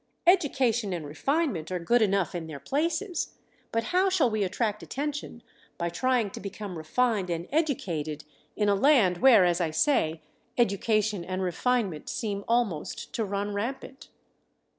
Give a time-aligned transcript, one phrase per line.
[0.25, 3.35] Education and refinement are good enough in their places,
[3.71, 5.43] but how shall we attract attention
[5.77, 8.23] by trying to become refined and educated
[8.55, 10.23] in a land where, as I say,
[10.57, 14.09] education and refinement seem almost to run rampant.